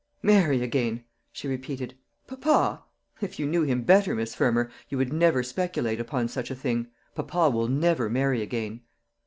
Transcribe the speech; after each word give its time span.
"Marry 0.23 0.63
again!" 0.63 1.03
she 1.31 1.47
repeated, 1.47 1.93
"papa! 2.25 2.81
if 3.21 3.37
you 3.37 3.45
knew 3.45 3.61
him 3.61 3.83
better, 3.83 4.15
Miss 4.15 4.33
Fermor, 4.33 4.71
you 4.89 4.97
would 4.97 5.13
never 5.13 5.43
speculate 5.43 5.99
upon 5.99 6.27
such 6.27 6.49
a 6.49 6.55
thing. 6.55 6.87
Papa 7.13 7.51
will 7.51 7.67
never 7.67 8.09
marry 8.09 8.41
again." 8.41 8.81